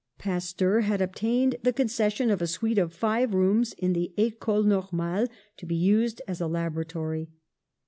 Pasteur 0.17 0.79
had 0.81 0.99
obtained 0.99 1.57
the 1.61 1.71
concession 1.71 2.31
of 2.31 2.41
a 2.41 2.47
suite 2.47 2.79
of 2.79 2.91
five 2.91 3.35
rooms 3.35 3.73
in 3.77 3.93
the 3.93 4.11
Ecole 4.17 4.63
Normale, 4.63 5.27
to 5.57 5.65
be 5.67 5.75
used 5.75 6.23
as 6.27 6.41
a 6.41 6.47
laboratory. 6.47 7.29